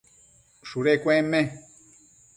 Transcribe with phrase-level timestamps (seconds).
[0.69, 1.41] shudu cuenme